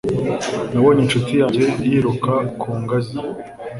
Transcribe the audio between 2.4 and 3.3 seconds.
ku ngazi.